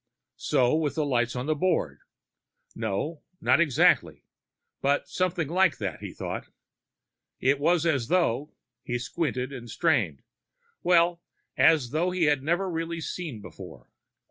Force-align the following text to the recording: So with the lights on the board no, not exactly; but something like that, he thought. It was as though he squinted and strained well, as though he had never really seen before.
So 0.41 0.73
with 0.75 0.95
the 0.95 1.05
lights 1.05 1.35
on 1.35 1.45
the 1.45 1.53
board 1.53 1.99
no, 2.73 3.21
not 3.39 3.61
exactly; 3.61 4.25
but 4.81 5.07
something 5.07 5.47
like 5.47 5.77
that, 5.77 5.99
he 5.99 6.11
thought. 6.11 6.47
It 7.39 7.59
was 7.59 7.85
as 7.85 8.07
though 8.07 8.51
he 8.83 8.97
squinted 8.97 9.53
and 9.53 9.69
strained 9.69 10.23
well, 10.81 11.21
as 11.55 11.91
though 11.91 12.09
he 12.09 12.23
had 12.23 12.41
never 12.41 12.67
really 12.67 12.99
seen 12.99 13.41
before. 13.41 13.91